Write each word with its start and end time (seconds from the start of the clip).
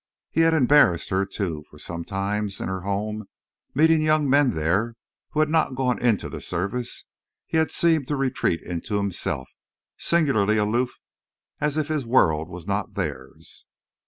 He 0.31 0.41
had 0.41 0.55
embarrassed 0.55 1.09
her, 1.11 1.27
too, 1.27 1.63
for 1.69 1.77
sometimes, 1.77 2.59
in 2.59 2.67
her 2.69 2.81
home, 2.81 3.25
meeting 3.75 4.01
young 4.01 4.27
men 4.27 4.55
there 4.55 4.95
who 5.29 5.41
had 5.41 5.49
not 5.49 5.75
gone 5.75 6.01
into 6.01 6.27
the 6.27 6.41
service, 6.41 7.05
he 7.45 7.57
had 7.57 7.69
seemed 7.69 8.07
to 8.07 8.15
retreat 8.15 8.63
into 8.63 8.97
himself, 8.97 9.47
singularly 9.99 10.57
aloof, 10.57 10.97
as 11.59 11.77
if 11.77 11.87
his 11.89 12.03
world 12.03 12.49
was 12.49 12.65
not 12.65 12.95
theirs. 12.95 13.67